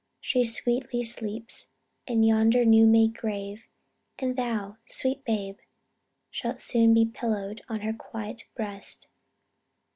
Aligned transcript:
She 0.19 0.43
sweetly 0.43 1.03
sleeps 1.03 1.67
In 2.07 2.23
yonder 2.23 2.65
new 2.65 2.87
made 2.87 3.15
grave; 3.15 3.67
and 4.17 4.35
thou, 4.35 4.77
sweet 4.87 5.23
babe, 5.25 5.59
Shalt 6.31 6.59
soon 6.59 6.95
be 6.95 7.05
pillowed 7.05 7.61
on 7.69 7.81
her 7.81 7.93
quiet 7.93 8.45
breast. 8.55 9.05